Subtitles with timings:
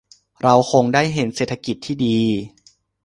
[0.41, 2.17] เราคงได้เห็นเศรษฐกิจที่ดี